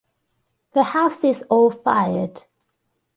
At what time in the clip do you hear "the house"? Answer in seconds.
0.71-1.23